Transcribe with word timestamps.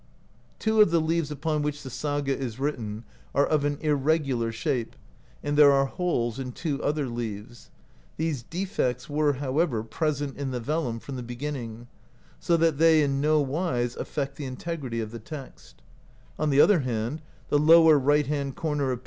Two 0.57 0.81
of 0.81 0.89
the 0.89 0.99
leaves 0.99 1.29
upon 1.29 1.61
which 1.61 1.83
the 1.83 1.89
saga 1.91 2.35
is 2.35 2.59
written 2.59 3.03
are 3.35 3.45
of 3.45 3.63
an 3.63 3.77
irregular 3.81 4.51
shape, 4.51 4.95
and 5.43 5.55
there 5.55 5.71
are 5.71 5.85
holes 5.85 6.39
in 6.39 6.53
two 6.53 6.81
other 6.83 7.07
leaves; 7.07 7.69
these 8.17 8.41
de 8.41 8.65
fects 8.65 9.07
were, 9.07 9.33
however, 9.33 9.83
present 9.83 10.37
in 10.39 10.49
the 10.49 10.59
vellum 10.59 10.97
from 10.99 11.17
the 11.17 11.21
be 11.21 11.35
ginning, 11.35 11.85
so 12.39 12.57
that 12.57 12.79
they 12.79 13.03
in 13.03 13.21
no 13.21 13.41
wise 13.41 13.95
affect 13.95 14.37
the 14.37 14.45
integrity 14.45 14.99
of 15.01 15.11
the 15.11 15.19
text; 15.19 15.83
on 16.39 16.49
the 16.49 16.59
other 16.59 16.79
hand 16.79 17.21
the 17.49 17.59
lower 17.59 17.99
right 17.99 18.25
hand 18.25 18.55
corner 18.55 18.89
of 18.89 18.99
p. 18.99 18.99